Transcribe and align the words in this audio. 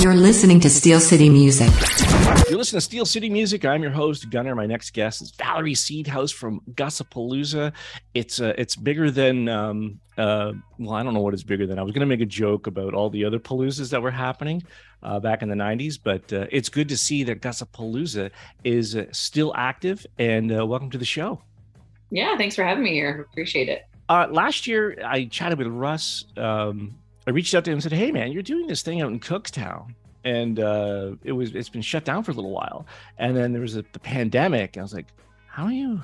You're 0.00 0.14
listening 0.14 0.60
to 0.60 0.70
Steel 0.70 1.00
City 1.00 1.28
Music. 1.30 1.70
You're 2.48 2.58
listening 2.58 2.78
to 2.78 2.80
Steel 2.80 3.06
City 3.06 3.30
Music. 3.30 3.64
I'm 3.64 3.82
your 3.82 3.92
host, 3.92 4.30
Gunner. 4.30 4.54
My 4.54 4.66
next 4.66 4.92
guest 4.92 5.22
is 5.22 5.30
Valerie 5.32 5.74
Seedhouse 5.74 6.32
from 6.32 6.60
Gussapolooza. 6.74 7.72
It's 8.14 8.40
uh, 8.40 8.52
it's 8.58 8.76
bigger 8.76 9.10
than 9.10 9.48
um, 9.48 9.98
uh, 10.18 10.52
well, 10.78 10.94
I 10.94 11.02
don't 11.02 11.14
know 11.14 11.20
what 11.20 11.34
it's 11.34 11.42
bigger 11.42 11.66
than. 11.66 11.78
I 11.78 11.82
was 11.82 11.92
going 11.92 12.00
to 12.00 12.06
make 12.06 12.20
a 12.20 12.26
joke 12.26 12.66
about 12.66 12.94
all 12.94 13.10
the 13.10 13.24
other 13.24 13.38
paloozas 13.38 13.90
that 13.90 14.02
were 14.02 14.10
happening 14.10 14.62
uh, 15.02 15.18
back 15.18 15.42
in 15.42 15.48
the 15.48 15.54
'90s, 15.54 15.98
but 16.02 16.30
uh, 16.32 16.46
it's 16.50 16.68
good 16.68 16.88
to 16.90 16.96
see 16.96 17.24
that 17.24 17.40
Gussapolooza 17.40 18.30
is 18.64 18.96
uh, 18.96 19.06
still 19.12 19.54
active. 19.56 20.06
And 20.18 20.56
uh, 20.56 20.66
welcome 20.66 20.90
to 20.90 20.98
the 20.98 21.04
show. 21.04 21.40
Yeah, 22.10 22.36
thanks 22.36 22.54
for 22.54 22.64
having 22.64 22.84
me 22.84 22.92
here. 22.92 23.26
Appreciate 23.30 23.68
it. 23.68 23.86
Uh, 24.08 24.26
last 24.30 24.66
year, 24.66 24.96
I 25.04 25.24
chatted 25.24 25.58
with 25.58 25.68
Russ. 25.68 26.26
Um, 26.36 26.96
I 27.26 27.30
reached 27.30 27.54
out 27.54 27.64
to 27.64 27.70
him 27.70 27.76
and 27.76 27.82
said, 27.82 27.92
"Hey, 27.92 28.12
man, 28.12 28.32
you're 28.32 28.42
doing 28.42 28.66
this 28.66 28.82
thing 28.82 29.00
out 29.00 29.10
in 29.10 29.20
Cookstown." 29.20 29.94
and 30.26 30.58
uh, 30.58 31.12
it 31.22 31.30
was 31.30 31.54
it's 31.54 31.68
been 31.68 31.82
shut 31.82 32.04
down 32.04 32.24
for 32.24 32.32
a 32.32 32.34
little 32.34 32.50
while. 32.50 32.84
And 33.16 33.36
then 33.36 33.52
there 33.52 33.62
was 33.62 33.76
a, 33.76 33.84
the 33.92 34.00
pandemic. 34.00 34.76
I 34.76 34.82
was 34.82 34.92
like, 34.92 35.06
how 35.46 35.64
are 35.66 35.72
you? 35.72 36.02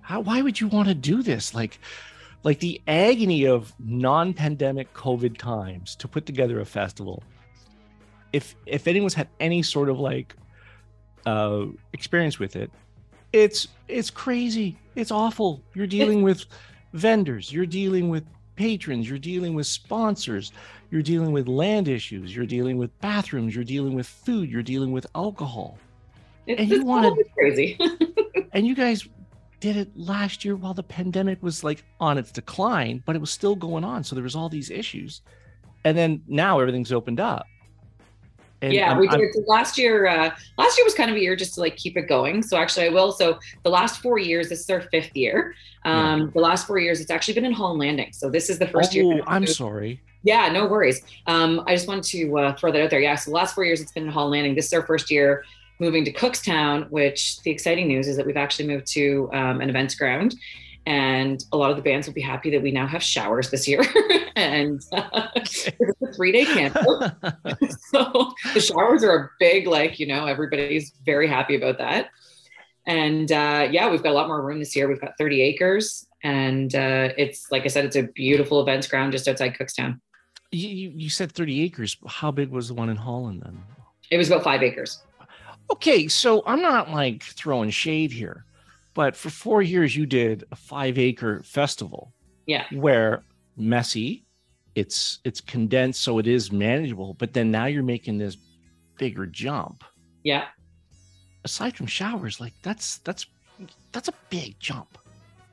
How? 0.00 0.20
Why 0.20 0.42
would 0.42 0.60
you 0.60 0.66
want 0.66 0.88
to 0.88 0.94
do 0.94 1.22
this? 1.22 1.54
Like, 1.54 1.78
like 2.42 2.58
the 2.58 2.82
agony 2.88 3.46
of 3.46 3.72
non-pandemic 3.78 4.92
COVID 4.94 5.38
times 5.38 5.94
to 5.96 6.08
put 6.08 6.26
together 6.26 6.60
a 6.60 6.66
festival. 6.66 7.22
If 8.32 8.56
if 8.66 8.88
anyone's 8.88 9.14
had 9.14 9.28
any 9.38 9.62
sort 9.62 9.88
of 9.88 10.00
like 10.00 10.34
uh, 11.24 11.66
experience 11.92 12.40
with 12.40 12.56
it, 12.56 12.70
it's 13.32 13.68
it's 13.86 14.10
crazy. 14.10 14.76
It's 14.96 15.12
awful. 15.12 15.62
You're 15.72 15.86
dealing 15.86 16.22
with 16.22 16.46
vendors. 16.94 17.52
You're 17.52 17.64
dealing 17.64 18.08
with 18.08 18.24
patrons. 18.56 19.08
You're 19.08 19.18
dealing 19.18 19.54
with 19.54 19.66
sponsors 19.66 20.52
you're 20.92 21.02
dealing 21.02 21.32
with 21.32 21.48
land 21.48 21.88
issues, 21.88 22.36
you're 22.36 22.44
dealing 22.44 22.76
with 22.76 22.96
bathrooms, 23.00 23.54
you're 23.54 23.64
dealing 23.64 23.94
with 23.94 24.06
food, 24.06 24.50
you're 24.50 24.62
dealing 24.62 24.92
with 24.92 25.06
alcohol. 25.14 25.78
It's, 26.46 26.60
and 26.60 26.70
you 26.70 26.84
wanted 26.84 27.14
crazy. 27.32 27.78
and 28.52 28.66
you 28.66 28.74
guys 28.74 29.08
did 29.58 29.78
it 29.78 29.88
last 29.96 30.44
year 30.44 30.54
while 30.54 30.74
the 30.74 30.82
pandemic 30.82 31.42
was 31.42 31.64
like 31.64 31.82
on 31.98 32.18
its 32.18 32.30
decline, 32.30 33.02
but 33.06 33.16
it 33.16 33.20
was 33.20 33.30
still 33.30 33.56
going 33.56 33.84
on. 33.84 34.04
So 34.04 34.14
there 34.14 34.22
was 34.22 34.36
all 34.36 34.50
these 34.50 34.70
issues. 34.70 35.22
And 35.86 35.96
then 35.96 36.22
now 36.28 36.60
everything's 36.60 36.92
opened 36.92 37.20
up. 37.20 37.46
And 38.62 38.72
yeah, 38.72 38.92
I'm, 38.92 38.98
we 38.98 39.08
did 39.08 39.20
I'm, 39.20 39.44
last 39.46 39.76
year. 39.76 40.06
Uh, 40.06 40.30
last 40.56 40.78
year 40.78 40.84
was 40.84 40.94
kind 40.94 41.10
of 41.10 41.16
a 41.16 41.20
year 41.20 41.34
just 41.36 41.54
to 41.54 41.60
like 41.60 41.76
keep 41.76 41.96
it 41.96 42.02
going. 42.02 42.42
So 42.42 42.56
actually, 42.56 42.86
I 42.86 42.88
will. 42.90 43.12
So 43.12 43.38
the 43.64 43.70
last 43.70 44.00
four 44.00 44.18
years, 44.18 44.48
this 44.48 44.60
is 44.60 44.70
our 44.70 44.82
fifth 44.82 45.14
year. 45.16 45.54
Um, 45.84 46.20
yeah. 46.20 46.26
The 46.34 46.40
last 46.40 46.66
four 46.66 46.78
years, 46.78 47.00
it's 47.00 47.10
actually 47.10 47.34
been 47.34 47.44
in 47.44 47.52
Holland 47.52 47.80
Landing. 47.80 48.12
So 48.12 48.30
this 48.30 48.48
is 48.48 48.58
the 48.58 48.68
first 48.68 48.92
oh, 48.92 48.96
year. 48.96 49.22
I'm 49.26 49.46
sorry. 49.46 50.00
Yeah, 50.22 50.48
no 50.50 50.66
worries. 50.66 51.02
Um, 51.26 51.64
I 51.66 51.74
just 51.74 51.88
wanted 51.88 52.04
to 52.04 52.38
uh, 52.38 52.52
throw 52.54 52.70
that 52.70 52.80
out 52.80 52.90
there. 52.90 53.00
Yeah, 53.00 53.16
so 53.16 53.32
the 53.32 53.34
last 53.34 53.54
four 53.54 53.64
years 53.64 53.80
it's 53.80 53.90
been 53.90 54.04
in 54.04 54.10
Holland 54.10 54.32
Landing. 54.32 54.54
This 54.54 54.66
is 54.66 54.72
our 54.72 54.86
first 54.86 55.10
year 55.10 55.44
moving 55.80 56.04
to 56.04 56.12
Cookstown, 56.12 56.88
which 56.90 57.40
the 57.42 57.50
exciting 57.50 57.88
news 57.88 58.06
is 58.06 58.16
that 58.16 58.24
we've 58.24 58.36
actually 58.36 58.68
moved 58.68 58.86
to 58.88 59.28
um, 59.32 59.60
an 59.60 59.68
events 59.68 59.96
ground. 59.96 60.36
And 60.84 61.44
a 61.52 61.56
lot 61.56 61.70
of 61.70 61.76
the 61.76 61.82
bands 61.82 62.06
will 62.06 62.14
be 62.14 62.20
happy 62.20 62.50
that 62.50 62.62
we 62.62 62.72
now 62.72 62.86
have 62.86 63.02
showers 63.02 63.50
this 63.50 63.68
year. 63.68 63.82
and 64.36 64.82
uh, 64.92 65.28
it's 65.36 65.68
a 65.68 66.12
three 66.14 66.32
day 66.32 66.44
camp. 66.44 66.74
so 67.92 68.32
the 68.54 68.60
showers 68.60 69.04
are 69.04 69.16
a 69.16 69.30
big, 69.38 69.66
like, 69.66 70.00
you 70.00 70.06
know, 70.06 70.26
everybody's 70.26 70.92
very 71.04 71.28
happy 71.28 71.54
about 71.54 71.78
that. 71.78 72.10
And 72.86 73.30
uh, 73.30 73.68
yeah, 73.70 73.88
we've 73.90 74.02
got 74.02 74.10
a 74.10 74.14
lot 74.14 74.26
more 74.26 74.42
room 74.42 74.58
this 74.58 74.74
year. 74.74 74.88
We've 74.88 75.00
got 75.00 75.16
30 75.18 75.40
acres. 75.40 76.06
And 76.24 76.74
uh, 76.74 77.10
it's, 77.16 77.50
like 77.50 77.64
I 77.64 77.68
said, 77.68 77.84
it's 77.84 77.96
a 77.96 78.04
beautiful 78.04 78.60
events 78.60 78.86
ground 78.88 79.12
just 79.12 79.28
outside 79.28 79.54
Cookstown. 79.54 80.00
You, 80.50 80.92
you 80.94 81.10
said 81.10 81.32
30 81.32 81.62
acres. 81.62 81.96
How 82.06 82.30
big 82.30 82.50
was 82.50 82.68
the 82.68 82.74
one 82.74 82.88
in 82.88 82.96
Holland 82.96 83.42
then? 83.44 83.62
It 84.10 84.18
was 84.18 84.28
about 84.28 84.44
five 84.44 84.62
acres. 84.62 85.02
Okay, 85.70 86.06
so 86.08 86.42
I'm 86.46 86.60
not 86.60 86.90
like 86.90 87.22
throwing 87.22 87.70
shade 87.70 88.12
here, 88.12 88.44
but 88.94 89.16
for 89.16 89.30
four 89.30 89.62
years 89.62 89.96
you 89.96 90.06
did 90.06 90.44
a 90.52 90.56
five 90.56 90.98
acre 90.98 91.42
festival. 91.42 92.12
Yeah. 92.46 92.64
Where 92.72 93.22
messy, 93.56 94.26
it's 94.74 95.20
it's 95.24 95.40
condensed 95.40 96.02
so 96.02 96.18
it 96.18 96.26
is 96.26 96.50
manageable, 96.50 97.14
but 97.14 97.32
then 97.32 97.50
now 97.50 97.66
you're 97.66 97.82
making 97.82 98.18
this 98.18 98.36
bigger 98.98 99.26
jump. 99.26 99.84
Yeah. 100.24 100.46
Aside 101.44 101.76
from 101.76 101.86
showers, 101.86 102.40
like 102.40 102.52
that's 102.62 102.98
that's 102.98 103.26
that's 103.92 104.08
a 104.08 104.14
big 104.30 104.58
jump. 104.58 104.98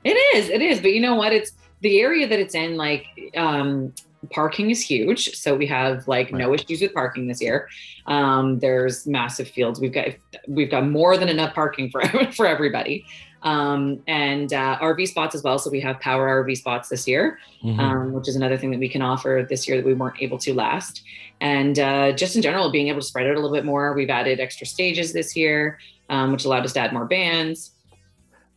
It 0.04 0.16
is, 0.36 0.48
it 0.48 0.62
is. 0.62 0.80
But 0.80 0.92
you 0.92 1.00
know 1.00 1.14
what? 1.14 1.32
It's 1.32 1.52
the 1.80 2.00
area 2.00 2.26
that 2.28 2.38
it's 2.38 2.54
in, 2.54 2.76
like 2.76 3.06
um 3.36 3.92
parking 4.32 4.70
is 4.70 4.82
huge 4.82 5.34
so 5.34 5.56
we 5.56 5.66
have 5.66 6.06
like 6.06 6.30
right. 6.30 6.40
no 6.40 6.52
issues 6.52 6.82
with 6.82 6.92
parking 6.92 7.26
this 7.26 7.40
year 7.40 7.68
um, 8.06 8.58
there's 8.58 9.06
massive 9.06 9.48
fields 9.48 9.80
we've 9.80 9.92
got 9.92 10.08
we've 10.46 10.70
got 10.70 10.86
more 10.86 11.16
than 11.16 11.28
enough 11.28 11.54
parking 11.54 11.90
for 11.90 12.02
for 12.36 12.46
everybody 12.46 13.04
um, 13.42 14.02
and 14.06 14.52
uh, 14.52 14.78
rv 14.80 15.06
spots 15.06 15.34
as 15.34 15.42
well 15.42 15.58
so 15.58 15.70
we 15.70 15.80
have 15.80 15.98
power 16.00 16.44
rv 16.44 16.56
spots 16.56 16.88
this 16.88 17.06
year 17.06 17.38
mm-hmm. 17.62 17.80
um, 17.80 18.12
which 18.12 18.28
is 18.28 18.36
another 18.36 18.56
thing 18.56 18.70
that 18.70 18.80
we 18.80 18.88
can 18.88 19.02
offer 19.02 19.46
this 19.48 19.66
year 19.66 19.76
that 19.76 19.86
we 19.86 19.94
weren't 19.94 20.20
able 20.20 20.38
to 20.38 20.54
last 20.54 21.02
and 21.40 21.78
uh, 21.78 22.12
just 22.12 22.36
in 22.36 22.42
general 22.42 22.70
being 22.70 22.88
able 22.88 23.00
to 23.00 23.06
spread 23.06 23.26
out 23.26 23.32
a 23.32 23.40
little 23.40 23.54
bit 23.54 23.64
more 23.64 23.92
we've 23.94 24.10
added 24.10 24.40
extra 24.40 24.66
stages 24.66 25.12
this 25.12 25.34
year 25.36 25.78
um, 26.08 26.32
which 26.32 26.44
allowed 26.44 26.64
us 26.64 26.72
to 26.72 26.80
add 26.80 26.92
more 26.92 27.06
bands 27.06 27.72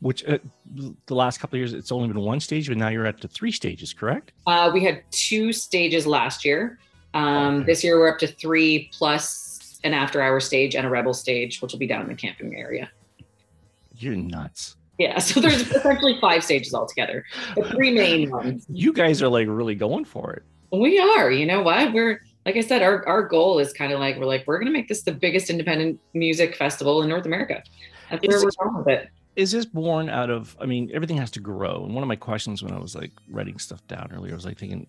which 0.04 0.26
uh, 0.26 0.38
the 1.06 1.16
last 1.16 1.40
couple 1.40 1.56
of 1.56 1.60
years 1.60 1.72
it's 1.72 1.92
only 1.92 2.10
been 2.10 2.20
one 2.20 2.42
stage, 2.42 2.68
but 2.68 2.76
now 2.76 2.90
you're 2.90 3.06
at 3.06 3.22
the 3.22 3.28
three 3.30 3.54
stages, 3.54 3.94
correct? 3.94 4.34
Uh, 4.46 4.70
we 4.74 4.84
had 4.84 5.02
two 5.12 5.54
stages 5.54 6.06
last 6.06 6.44
year. 6.44 6.78
Um, 7.14 7.58
okay. 7.58 7.66
This 7.68 7.84
year 7.86 7.98
we're 7.98 8.10
up 8.10 8.20
to 8.20 8.28
three 8.28 8.90
plus 8.92 9.80
an 9.86 9.94
after 9.94 10.22
hour 10.22 10.42
stage 10.42 10.76
and 10.76 10.86
a 10.86 10.90
rebel 10.90 11.14
stage, 11.14 11.62
which 11.62 11.72
will 11.72 11.80
be 11.80 11.88
down 11.88 12.02
in 12.02 12.10
the 12.10 12.16
camping 12.16 12.56
area. 12.56 12.92
You're 14.04 14.16
nuts. 14.16 14.76
Yeah, 15.00 15.18
so 15.20 15.40
there's 15.40 15.62
essentially 15.72 16.18
five 16.22 16.44
stages 16.44 16.74
altogether, 16.74 17.26
the 17.56 17.64
three 17.64 17.92
main 17.92 18.30
ones. 18.32 18.66
You 18.70 18.94
guys 18.94 19.22
are 19.22 19.28
like 19.28 19.48
really 19.50 19.76
going 19.76 20.06
for 20.06 20.34
it. 20.34 20.44
We 20.72 21.00
are. 21.00 21.32
You 21.32 21.46
know 21.46 21.62
what? 21.62 21.94
We're 21.94 22.22
like 22.46 22.58
I 22.58 22.62
said, 22.62 22.82
our 22.82 23.08
our 23.08 23.24
goal 23.24 23.60
is 23.60 23.74
kind 23.74 23.92
of 23.92 24.00
like 24.00 24.18
we're 24.18 24.26
like 24.26 24.44
we're 24.46 24.60
gonna 24.60 24.72
make 24.72 24.88
this 24.88 25.04
the 25.04 25.12
biggest 25.12 25.50
independent 25.50 26.00
music 26.14 26.56
festival 26.56 27.02
in 27.02 27.10
North 27.10 27.26
America. 27.26 27.64
That's 28.12 28.28
where 28.28 28.44
we're 28.44 28.52
going 28.60 28.78
with 28.78 28.88
it 28.88 29.10
is 29.36 29.52
this 29.52 29.66
born 29.66 30.10
out 30.10 30.30
of 30.30 30.56
i 30.60 30.66
mean 30.66 30.90
everything 30.94 31.18
has 31.18 31.32
to 31.32 31.40
grow 31.40 31.84
and 31.86 31.94
one 31.94 32.04
of 32.04 32.08
my 32.08 32.16
questions 32.16 32.64
when 32.64 32.74
i 32.74 32.80
was 32.80 32.96
like 32.96 33.12
writing 33.30 33.58
stuff 33.58 33.86
down 33.88 34.10
earlier 34.14 34.32
i 34.32 34.36
was 34.36 34.46
like 34.46 34.58
thinking 34.58 34.86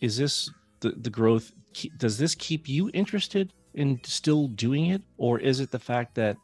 is 0.00 0.16
this 0.16 0.50
the, 0.80 0.90
the 0.90 1.10
growth 1.10 1.52
does 1.98 2.18
this 2.18 2.34
keep 2.34 2.68
you 2.68 2.90
interested 2.94 3.52
in 3.74 4.00
still 4.02 4.48
doing 4.48 4.86
it 4.86 5.02
or 5.18 5.38
is 5.38 5.60
it 5.60 5.70
the 5.70 5.78
fact 5.78 6.14
that 6.14 6.36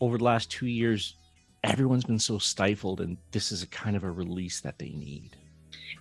over 0.00 0.18
the 0.18 0.24
last 0.24 0.50
two 0.50 0.66
years 0.66 1.16
everyone's 1.64 2.04
been 2.04 2.18
so 2.18 2.38
stifled 2.38 3.00
and 3.00 3.16
this 3.32 3.52
is 3.52 3.62
a 3.62 3.66
kind 3.68 3.96
of 3.96 4.04
a 4.04 4.10
release 4.10 4.60
that 4.60 4.78
they 4.78 4.90
need 4.90 5.36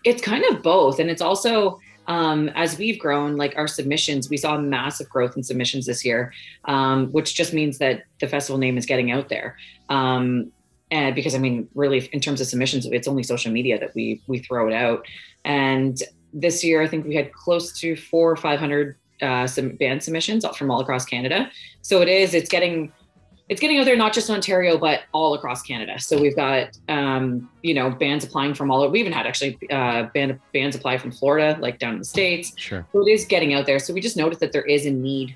it's 0.04 0.22
kind 0.22 0.44
of 0.46 0.62
both 0.62 1.00
and 1.00 1.10
it's 1.10 1.22
also 1.22 1.80
um, 2.10 2.50
as 2.56 2.78
we've 2.78 2.98
grown, 2.98 3.38
like 3.38 3.54
our 3.56 3.68
submissions, 3.68 4.32
we 4.32 4.38
saw 4.38 4.58
massive 4.58 5.08
growth 5.08 5.38
in 5.38 5.44
submissions 5.44 5.86
this 5.86 6.04
year, 6.04 6.34
um, 6.66 7.12
which 7.12 7.36
just 7.36 7.54
means 7.54 7.78
that 7.78 8.02
the 8.20 8.28
festival 8.28 8.58
name 8.58 8.80
is 8.80 8.88
getting 8.88 9.12
out 9.12 9.30
there. 9.30 9.58
Um, 9.90 10.52
and 10.90 11.14
because 11.14 11.36
I 11.36 11.38
mean, 11.38 11.70
really, 11.76 12.10
in 12.12 12.20
terms 12.20 12.42
of 12.42 12.48
submissions, 12.48 12.88
it's 12.88 13.08
only 13.08 13.22
social 13.22 13.52
media 13.52 13.80
that 13.80 13.94
we 13.94 14.24
we 14.26 14.40
throw 14.40 14.68
it 14.68 14.74
out. 14.74 15.06
And 15.46 16.02
this 16.34 16.64
year, 16.64 16.82
I 16.82 16.88
think 16.88 17.06
we 17.06 17.14
had 17.14 17.32
close 17.32 17.80
to 17.80 17.96
four 17.96 18.32
or 18.32 18.36
five 18.36 18.60
hundred 18.60 18.96
uh, 19.22 19.46
some 19.46 19.76
band 19.76 20.02
submissions 20.02 20.44
from 20.58 20.72
all 20.72 20.80
across 20.80 21.06
Canada. 21.06 21.52
So 21.84 22.02
it 22.02 22.08
is, 22.08 22.34
it's 22.34 22.50
getting 22.50 22.92
it's 23.50 23.60
getting 23.60 23.80
out 23.80 23.86
there 23.86 23.98
not 23.98 24.14
just 24.14 24.30
in 24.30 24.36
Ontario 24.36 24.78
but 24.78 25.02
all 25.12 25.34
across 25.34 25.62
Canada. 25.64 26.00
So 26.00 26.20
we've 26.20 26.36
got 26.36 26.78
um, 26.88 27.50
you 27.64 27.74
know 27.74 27.90
bands 27.90 28.24
applying 28.24 28.54
from 28.54 28.72
all 28.72 28.82
over. 28.82 28.92
We 28.92 29.00
even 29.00 29.12
had 29.12 29.26
actually 29.26 29.58
uh, 29.72 30.04
band 30.14 30.40
bands 30.54 30.76
apply 30.76 31.00
from 31.00 31.12
Florida, 31.12 31.58
like 31.60 31.80
down 31.80 31.94
in 31.94 32.00
the 32.00 32.06
states. 32.06 32.54
Sure. 32.56 32.86
So 32.94 33.06
it 33.06 33.12
is 33.12 33.26
getting 33.26 33.54
out 33.54 33.66
there. 33.66 33.80
So 33.80 33.94
we 33.94 34.02
just 34.02 34.16
noticed 34.16 34.40
that 34.40 34.52
there 34.52 34.66
is 34.66 34.86
a 34.86 34.92
need 34.92 35.36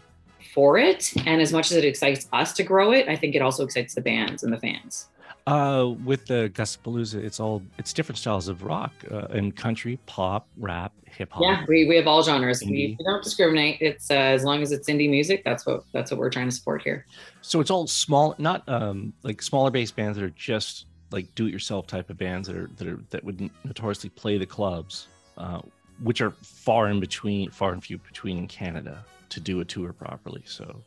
for 0.53 0.77
it, 0.77 1.11
and 1.25 1.41
as 1.41 1.51
much 1.51 1.71
as 1.71 1.77
it 1.77 1.83
excites 1.83 2.27
us 2.31 2.53
to 2.53 2.63
grow 2.63 2.91
it, 2.91 3.07
I 3.09 3.15
think 3.15 3.33
it 3.33 3.41
also 3.41 3.63
excites 3.63 3.95
the 3.95 4.01
bands 4.01 4.43
and 4.43 4.53
the 4.53 4.59
fans. 4.59 5.09
Uh, 5.45 5.93
with 6.05 6.25
the 6.25 6.49
Gussapolooza, 6.53 7.15
it's 7.15 7.39
all 7.39 7.61
it's 7.77 7.91
different 7.91 8.17
styles 8.17 8.47
of 8.47 8.63
rock 8.63 8.93
uh, 9.11 9.27
and 9.29 9.53
country, 9.53 9.99
pop, 10.05 10.47
rap, 10.57 10.93
hip 11.05 11.33
hop. 11.33 11.41
Yeah, 11.43 11.65
we, 11.67 11.85
we 11.85 11.97
have 11.97 12.07
all 12.07 12.23
genres. 12.23 12.63
We, 12.63 12.95
we, 12.97 13.03
don't 13.03 13.21
discriminate. 13.21 13.77
It's 13.81 14.09
uh, 14.09 14.13
as 14.13 14.45
long 14.45 14.61
as 14.61 14.71
it's 14.71 14.89
indie 14.89 15.09
music, 15.09 15.43
that's 15.43 15.65
what 15.65 15.83
that's 15.91 16.11
what 16.11 16.19
we're 16.19 16.29
trying 16.29 16.47
to 16.47 16.55
support 16.55 16.81
here. 16.81 17.05
So 17.41 17.59
it's 17.59 17.69
all 17.69 17.87
small, 17.87 18.35
not 18.37 18.67
um 18.69 19.11
like 19.23 19.41
smaller 19.41 19.69
based 19.69 19.97
bands 19.97 20.17
that 20.17 20.23
are 20.23 20.29
just 20.29 20.85
like 21.11 21.33
do 21.35 21.47
it 21.47 21.51
yourself 21.51 21.87
type 21.87 22.09
of 22.09 22.17
bands 22.17 22.47
that 22.47 22.55
are 22.55 22.69
that 22.77 22.87
are 22.87 22.99
that 23.09 23.21
would 23.25 23.49
notoriously 23.65 24.11
play 24.11 24.37
the 24.37 24.45
clubs, 24.45 25.09
uh, 25.37 25.59
which 26.01 26.21
are 26.21 26.31
far 26.41 26.87
in 26.87 27.01
between, 27.01 27.51
far 27.51 27.73
and 27.73 27.83
few 27.83 27.97
between 27.97 28.37
in 28.37 28.47
Canada 28.47 29.03
to 29.27 29.41
do 29.41 29.59
a 29.59 29.65
tour 29.65 29.91
properly. 29.91 30.43
So 30.45 30.81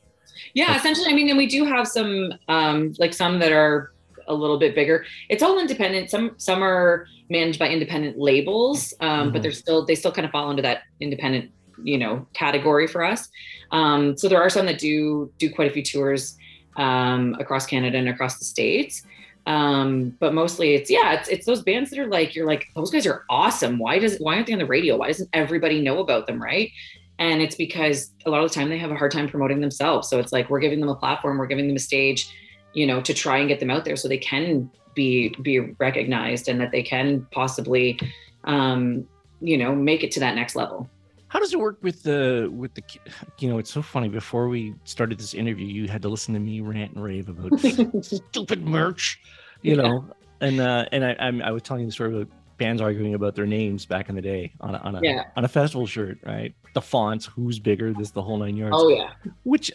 yeah, 0.54 0.76
essentially, 0.76 1.10
I 1.10 1.14
mean, 1.14 1.28
and 1.28 1.36
we 1.36 1.46
do 1.46 1.66
have 1.66 1.86
some 1.86 2.32
um 2.48 2.94
like 2.98 3.12
some 3.12 3.38
that 3.40 3.52
are 3.52 3.92
a 4.28 4.34
little 4.34 4.58
bit 4.58 4.74
bigger. 4.74 5.04
It's 5.28 5.42
all 5.42 5.58
independent. 5.58 6.10
Some 6.10 6.32
some 6.36 6.62
are 6.62 7.06
managed 7.28 7.58
by 7.58 7.68
independent 7.68 8.18
labels, 8.18 8.94
um, 9.00 9.08
mm-hmm. 9.08 9.32
but 9.32 9.42
they're 9.42 9.52
still 9.52 9.84
they 9.84 9.94
still 9.94 10.12
kind 10.12 10.24
of 10.24 10.32
fall 10.32 10.48
under 10.48 10.62
that 10.62 10.82
independent 11.00 11.50
you 11.82 11.98
know 11.98 12.26
category 12.32 12.86
for 12.86 13.04
us. 13.04 13.28
Um, 13.70 14.16
so 14.16 14.28
there 14.28 14.40
are 14.40 14.50
some 14.50 14.66
that 14.66 14.78
do 14.78 15.30
do 15.38 15.50
quite 15.50 15.70
a 15.70 15.74
few 15.74 15.82
tours 15.82 16.36
um, 16.76 17.36
across 17.38 17.66
Canada 17.66 17.98
and 17.98 18.08
across 18.08 18.38
the 18.38 18.44
states. 18.44 19.02
Um, 19.46 20.16
but 20.18 20.34
mostly 20.34 20.74
it's 20.74 20.90
yeah, 20.90 21.12
it's 21.14 21.28
it's 21.28 21.46
those 21.46 21.62
bands 21.62 21.90
that 21.90 21.98
are 21.98 22.08
like 22.08 22.34
you're 22.34 22.46
like 22.46 22.66
those 22.74 22.90
guys 22.90 23.06
are 23.06 23.24
awesome. 23.30 23.78
Why 23.78 23.98
does 23.98 24.18
why 24.18 24.34
aren't 24.34 24.48
they 24.48 24.52
on 24.52 24.58
the 24.58 24.66
radio? 24.66 24.96
Why 24.96 25.06
doesn't 25.06 25.30
everybody 25.32 25.80
know 25.80 26.00
about 26.00 26.26
them, 26.26 26.42
right? 26.42 26.70
And 27.18 27.40
it's 27.40 27.54
because 27.54 28.10
a 28.26 28.30
lot 28.30 28.42
of 28.42 28.50
the 28.50 28.54
time 28.54 28.68
they 28.68 28.78
have 28.78 28.90
a 28.90 28.96
hard 28.96 29.12
time 29.12 29.28
promoting 29.28 29.60
themselves. 29.60 30.10
So 30.10 30.18
it's 30.18 30.32
like 30.32 30.50
we're 30.50 30.60
giving 30.60 30.80
them 30.80 30.88
a 30.88 30.96
platform, 30.96 31.38
we're 31.38 31.46
giving 31.46 31.66
them 31.66 31.76
a 31.76 31.80
stage, 31.80 32.28
you 32.76 32.86
know, 32.86 33.00
to 33.00 33.14
try 33.14 33.38
and 33.38 33.48
get 33.48 33.58
them 33.58 33.70
out 33.70 33.86
there 33.86 33.96
so 33.96 34.06
they 34.06 34.18
can 34.18 34.70
be 34.94 35.34
be 35.40 35.60
recognized 35.78 36.46
and 36.46 36.60
that 36.60 36.70
they 36.70 36.82
can 36.82 37.26
possibly 37.32 37.98
um, 38.44 39.06
you 39.40 39.58
know, 39.58 39.74
make 39.74 40.04
it 40.04 40.10
to 40.12 40.20
that 40.20 40.34
next 40.34 40.54
level. 40.54 40.88
How 41.28 41.40
does 41.40 41.52
it 41.52 41.58
work 41.58 41.78
with 41.82 42.02
the 42.02 42.50
with 42.52 42.74
the 42.74 42.82
you 43.38 43.48
know, 43.48 43.58
it's 43.58 43.72
so 43.72 43.82
funny 43.82 44.08
before 44.08 44.48
we 44.48 44.74
started 44.84 45.18
this 45.18 45.34
interview 45.34 45.66
you 45.66 45.88
had 45.88 46.02
to 46.02 46.08
listen 46.08 46.34
to 46.34 46.40
me 46.40 46.60
rant 46.60 46.92
and 46.92 47.02
rave 47.02 47.28
about 47.28 47.58
stupid 48.04 48.66
merch, 48.66 49.20
you 49.62 49.76
know. 49.76 50.04
Yeah. 50.06 50.48
And 50.48 50.60
uh 50.60 50.84
and 50.92 51.04
I 51.04 51.16
I'm, 51.18 51.42
I 51.42 51.50
was 51.50 51.62
telling 51.62 51.80
you 51.80 51.86
the 51.86 51.92
story 51.92 52.14
about 52.14 52.28
bands 52.58 52.80
arguing 52.80 53.14
about 53.14 53.34
their 53.34 53.46
names 53.46 53.84
back 53.86 54.08
in 54.08 54.14
the 54.14 54.22
day 54.22 54.52
on 54.60 54.74
a, 54.74 54.78
on 54.78 54.94
a 54.96 55.00
yeah. 55.02 55.24
on 55.36 55.44
a 55.44 55.48
festival 55.48 55.86
shirt, 55.86 56.18
right? 56.24 56.54
The 56.74 56.82
fonts, 56.82 57.26
who's 57.26 57.58
bigger, 57.58 57.92
this 57.92 58.10
the 58.10 58.22
whole 58.22 58.38
nine 58.38 58.56
yards. 58.56 58.76
Oh 58.78 58.88
yeah. 58.88 59.12
Which 59.42 59.72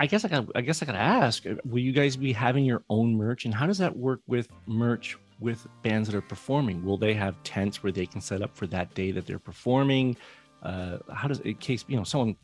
I 0.00 0.06
guess 0.06 0.24
I 0.24 0.28
got 0.28 0.46
I 0.54 0.62
guess 0.62 0.82
I 0.82 0.86
got 0.86 0.92
to 0.92 0.98
ask, 0.98 1.44
will 1.66 1.78
you 1.78 1.92
guys 1.92 2.16
be 2.16 2.32
having 2.32 2.64
your 2.64 2.82
own 2.88 3.14
merch 3.14 3.44
and 3.44 3.52
how 3.52 3.66
does 3.66 3.76
that 3.78 3.94
work 3.94 4.20
with 4.26 4.48
merch 4.66 5.18
with 5.40 5.66
bands 5.82 6.08
that 6.08 6.16
are 6.16 6.22
performing? 6.22 6.82
Will 6.82 6.96
they 6.96 7.12
have 7.12 7.40
tents 7.42 7.82
where 7.82 7.92
they 7.92 8.06
can 8.06 8.22
set 8.22 8.40
up 8.40 8.56
for 8.56 8.66
that 8.68 8.94
day 8.94 9.12
that 9.12 9.26
they're 9.26 9.38
performing? 9.38 10.16
Uh, 10.62 10.98
how 11.12 11.28
does 11.28 11.40
in 11.40 11.54
case 11.56 11.84
you 11.86 11.98
know 11.98 12.04
someone 12.04 12.34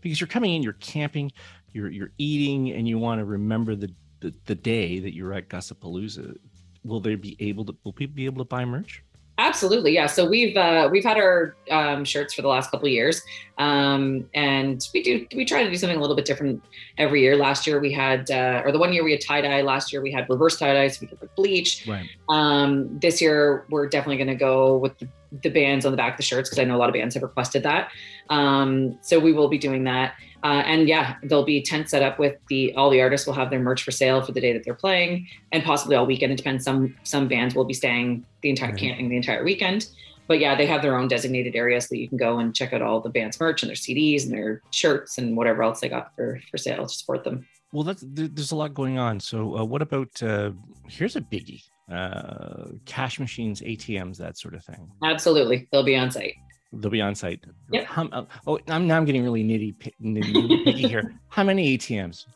because 0.00 0.20
you're 0.20 0.28
coming 0.28 0.54
in, 0.54 0.62
you're 0.62 0.74
camping, 0.74 1.32
you're 1.72 1.90
you're 1.90 2.12
eating, 2.18 2.70
and 2.70 2.86
you 2.86 2.98
want 2.98 3.18
to 3.18 3.24
remember 3.24 3.74
the, 3.74 3.92
the 4.20 4.32
the 4.46 4.54
day 4.54 5.00
that 5.00 5.12
you're 5.12 5.34
at 5.34 5.48
Gussapolooza. 5.48 6.36
Will 6.84 7.00
they 7.00 7.16
be 7.16 7.36
able 7.40 7.64
to? 7.64 7.76
Will 7.82 7.92
people 7.92 8.14
be 8.14 8.26
able 8.26 8.44
to 8.44 8.48
buy 8.48 8.64
merch? 8.64 9.02
Absolutely, 9.38 9.94
yeah. 9.94 10.06
So 10.06 10.28
we've 10.28 10.56
uh, 10.56 10.88
we've 10.92 11.04
had 11.04 11.16
our 11.16 11.56
um, 11.70 12.04
shirts 12.04 12.34
for 12.34 12.42
the 12.42 12.48
last 12.48 12.70
couple 12.70 12.86
of 12.86 12.92
years, 12.92 13.22
um, 13.56 14.28
and 14.34 14.86
we 14.92 15.02
do 15.02 15.26
we 15.34 15.46
try 15.46 15.64
to 15.64 15.70
do 15.70 15.76
something 15.76 15.96
a 15.96 16.00
little 16.00 16.14
bit 16.14 16.26
different 16.26 16.62
every 16.98 17.22
year. 17.22 17.34
Last 17.36 17.66
year 17.66 17.80
we 17.80 17.90
had, 17.92 18.30
uh, 18.30 18.62
or 18.62 18.72
the 18.72 18.78
one 18.78 18.92
year 18.92 19.02
we 19.02 19.12
had 19.12 19.22
tie 19.22 19.40
dye. 19.40 19.62
Last 19.62 19.90
year 19.90 20.02
we 20.02 20.12
had 20.12 20.28
reverse 20.28 20.58
tie 20.58 20.74
dye, 20.74 20.88
so 20.88 20.98
we 21.00 21.06
did 21.06 21.20
like 21.20 21.34
bleach. 21.34 21.86
Right. 21.88 22.06
Um, 22.28 22.98
this 22.98 23.22
year 23.22 23.64
we're 23.70 23.88
definitely 23.88 24.18
going 24.18 24.28
to 24.28 24.34
go 24.34 24.76
with 24.76 24.98
the, 24.98 25.08
the, 25.42 25.48
bands 25.48 25.86
on 25.86 25.92
the 25.92 25.96
back 25.96 26.12
of 26.12 26.16
the 26.18 26.22
shirts 26.22 26.50
because 26.50 26.58
I 26.58 26.64
know 26.64 26.76
a 26.76 26.78
lot 26.78 26.90
of 26.90 26.94
bands 26.94 27.14
have 27.14 27.22
requested 27.22 27.62
that. 27.62 27.90
Um, 28.28 28.98
so 29.00 29.18
we 29.18 29.32
will 29.32 29.48
be 29.48 29.58
doing 29.58 29.84
that. 29.84 30.14
Uh, 30.44 30.62
and 30.66 30.88
yeah, 30.88 31.16
there'll 31.22 31.44
be 31.44 31.62
tents 31.62 31.92
set 31.92 32.02
up 32.02 32.18
with 32.18 32.36
the 32.48 32.74
all 32.74 32.90
the 32.90 33.00
artists 33.00 33.26
will 33.26 33.34
have 33.34 33.50
their 33.50 33.60
merch 33.60 33.82
for 33.82 33.92
sale 33.92 34.20
for 34.22 34.32
the 34.32 34.40
day 34.40 34.52
that 34.52 34.64
they're 34.64 34.74
playing, 34.74 35.26
and 35.52 35.62
possibly 35.62 35.94
all 35.94 36.06
weekend. 36.06 36.32
It 36.32 36.36
depends. 36.36 36.64
Some 36.64 36.96
some 37.04 37.28
bands 37.28 37.54
will 37.54 37.64
be 37.64 37.74
staying 37.74 38.24
the 38.42 38.50
entire 38.50 38.70
right. 38.70 38.78
camping 38.78 39.08
the 39.08 39.16
entire 39.16 39.44
weekend. 39.44 39.88
But 40.28 40.40
yeah, 40.40 40.54
they 40.54 40.66
have 40.66 40.82
their 40.82 40.96
own 40.96 41.08
designated 41.08 41.54
areas 41.56 41.84
so 41.84 41.88
that 41.90 41.98
you 41.98 42.08
can 42.08 42.16
go 42.16 42.38
and 42.38 42.54
check 42.54 42.72
out 42.72 42.82
all 42.82 43.00
the 43.00 43.10
band's 43.10 43.38
merch 43.38 43.62
and 43.62 43.68
their 43.68 43.76
CDs 43.76 44.24
and 44.24 44.32
their 44.32 44.62
shirts 44.70 45.18
and 45.18 45.36
whatever 45.36 45.62
else 45.62 45.80
they 45.80 45.88
got 45.88 46.14
for 46.16 46.40
for 46.50 46.58
sale 46.58 46.86
to 46.86 46.94
support 46.94 47.24
them. 47.24 47.46
Well, 47.72 47.84
that's 47.84 48.04
there's 48.06 48.52
a 48.52 48.56
lot 48.56 48.74
going 48.74 48.98
on. 48.98 49.20
So, 49.20 49.58
uh, 49.58 49.64
what 49.64 49.80
about 49.80 50.22
uh, 50.22 50.52
here's 50.88 51.16
a 51.16 51.20
biggie: 51.20 51.62
uh, 51.90 52.72
cash 52.84 53.18
machines, 53.18 53.60
ATMs, 53.62 54.18
that 54.18 54.38
sort 54.38 54.54
of 54.54 54.64
thing. 54.64 54.90
Absolutely, 55.04 55.68
they'll 55.72 55.84
be 55.84 55.96
on 55.96 56.10
site. 56.10 56.34
They'll 56.72 56.90
be 56.90 57.00
on 57.00 57.14
site. 57.14 57.44
Yep. 57.70 57.84
How, 57.84 58.06
uh, 58.08 58.24
oh, 58.46 58.58
I'm 58.68 58.86
now 58.86 58.96
I'm 58.96 59.04
getting 59.04 59.22
really 59.22 59.44
nitty 59.44 59.74
nitty, 60.02 60.64
nitty 60.64 60.88
here. 60.88 61.14
How 61.28 61.44
many 61.44 61.76
ATMs? 61.76 62.26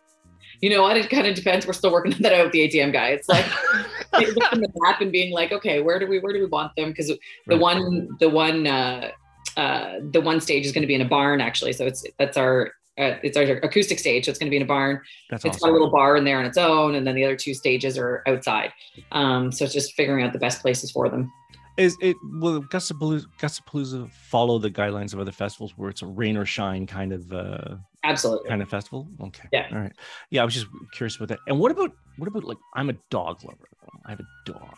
You 0.61 0.71
know 0.71 0.83
what? 0.83 0.97
It 0.97 1.09
kind 1.11 1.27
of 1.27 1.35
depends. 1.35 1.67
We're 1.67 1.73
still 1.73 1.93
working 1.93 2.15
that 2.21 2.33
out 2.33 2.45
with 2.45 2.53
the 2.53 2.69
ATM 2.69 2.93
guy. 2.93 3.09
It's 3.09 3.29
like 3.29 3.47
looking 4.13 4.65
at 4.65 4.73
the 4.73 4.81
map 4.81 5.01
and 5.01 5.13
being 5.13 5.33
like, 5.33 5.53
okay, 5.53 5.81
where 5.81 5.99
do 5.99 6.07
we 6.07 6.19
where 6.19 6.33
do 6.33 6.41
we 6.41 6.47
want 6.47 6.75
them? 6.77 6.91
Because 6.91 7.09
the 7.09 7.19
right. 7.47 7.61
one 7.61 8.09
the 8.21 8.29
one 8.29 8.67
uh, 8.67 9.11
uh, 9.57 9.95
the 10.11 10.21
one 10.21 10.41
stage 10.41 10.67
is 10.67 10.73
going 10.73 10.83
to 10.83 10.89
be 10.89 10.95
in 10.95 11.01
a 11.01 11.09
barn 11.09 11.41
actually. 11.41 11.73
So 11.73 11.87
it's 11.87 12.05
that's 12.19 12.37
our 12.37 12.73
uh, 12.99 13.17
it's 13.23 13.37
our 13.37 13.45
acoustic 13.45 13.99
stage. 13.99 14.25
So 14.25 14.31
it's 14.31 14.39
going 14.39 14.49
to 14.49 14.51
be 14.51 14.57
in 14.57 14.63
a 14.63 14.67
barn. 14.67 15.01
That's 15.31 15.45
it's 15.45 15.57
awesome. 15.57 15.69
got 15.69 15.71
a 15.71 15.75
little 15.75 15.91
bar 15.91 16.17
in 16.17 16.25
there 16.25 16.39
on 16.39 16.47
its 16.47 16.59
own, 16.59 16.95
and 16.95 17.07
then 17.07 17.15
the 17.15 17.25
other 17.25 17.37
two 17.37 17.55
stages 17.55 17.99
are 17.99 18.23
outside. 18.27 18.73
Um, 19.13 19.53
so 19.53 19.65
it's 19.65 19.75
just 19.75 19.95
figuring 19.95 20.25
out 20.25 20.33
the 20.33 20.39
best 20.39 20.63
places 20.63 20.91
for 20.91 21.09
them. 21.09 21.31
Is 21.77 21.97
it 22.01 22.17
will 22.23 22.63
Gussapolooza, 22.63 24.11
follow 24.11 24.59
the 24.59 24.71
guidelines 24.71 25.13
of 25.13 25.21
other 25.21 25.33
festivals 25.33 25.73
where 25.77 25.91
it's 25.91 26.03
a 26.03 26.07
rain 26.07 26.37
or 26.37 26.47
shine 26.47 26.87
kind 26.87 27.13
of 27.13 27.33
uh 27.33 27.77
absolutely 28.05 28.49
kind 28.49 28.63
of 28.63 28.69
festival? 28.69 29.09
Okay. 29.21 29.49
Yeah. 29.53 29.69
All 29.73 29.79
right. 29.79 29.93
Yeah, 30.31 30.43
I 30.43 30.45
was 30.45 30.55
just 30.55 30.67
curious 30.93 31.17
about 31.17 31.29
that. 31.29 31.41
And 31.47 31.59
what 31.59 31.71
about 31.71 31.93
what 32.17 32.29
about 32.29 32.45
like 32.45 32.59
I'm 32.75 32.91
a 32.91 32.97
dog 33.11 33.45
lover. 33.45 33.69
I 34.07 34.11
have 34.11 34.21
a 34.21 34.27
dog. 34.47 34.75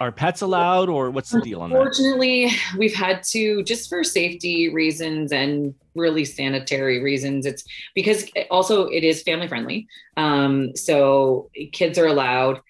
Are 0.00 0.10
pets 0.10 0.40
allowed 0.40 0.88
or 0.88 1.10
what's 1.10 1.30
the 1.30 1.40
deal 1.40 1.60
on 1.60 1.70
that? 1.70 1.76
Unfortunately, 1.76 2.50
we've 2.78 2.94
had 2.94 3.22
to 3.24 3.62
just 3.62 3.88
for 3.88 4.02
safety 4.02 4.72
reasons 4.72 5.32
and 5.32 5.74
really 5.94 6.24
sanitary 6.24 7.02
reasons. 7.02 7.46
It's 7.46 7.62
because 7.94 8.24
also 8.50 8.86
it 8.88 9.04
is 9.04 9.22
family 9.22 9.48
friendly. 9.48 9.86
Um, 10.16 10.74
so 10.74 11.50
kids 11.72 11.98
are 11.98 12.06
allowed 12.06 12.60